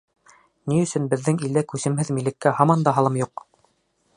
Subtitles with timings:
[0.71, 3.45] Ни өсөн беҙҙең илдә күсемһеҙ милеккә һаман да һалым юҡ?